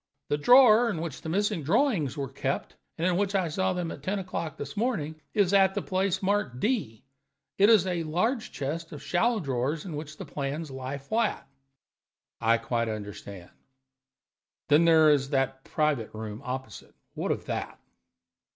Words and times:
The 0.29 0.37
drawer 0.39 0.89
in 0.89 0.99
which 0.99 1.21
the 1.21 1.29
missing 1.29 1.61
drawings 1.61 2.17
were 2.17 2.27
kept, 2.27 2.75
and 2.97 3.05
in 3.05 3.17
which 3.17 3.35
I 3.35 3.49
saw 3.49 3.71
them 3.71 3.91
at 3.91 4.01
ten 4.01 4.17
o'clock 4.17 4.57
this 4.57 4.75
morning, 4.75 5.21
is 5.35 5.53
at 5.53 5.75
the 5.75 5.81
place 5.83 6.23
marked 6.23 6.59
D; 6.59 7.03
it 7.59 7.69
is 7.69 7.85
a 7.85 8.01
large 8.01 8.51
chest 8.51 8.91
of 8.91 9.03
shallow 9.03 9.39
drawers 9.39 9.85
in 9.85 9.95
which 9.95 10.17
the 10.17 10.25
plans 10.25 10.71
lie 10.71 10.97
flat." 10.97 11.47
"I 12.39 12.57
quite 12.57 12.89
understand. 12.89 13.51
Then 14.69 14.85
there 14.85 15.07
is 15.11 15.29
the 15.29 15.53
private 15.65 16.09
room 16.15 16.41
opposite. 16.43 16.95
What 17.13 17.31
of 17.31 17.45
that?" 17.45 17.79